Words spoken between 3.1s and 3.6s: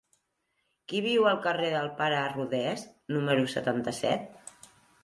número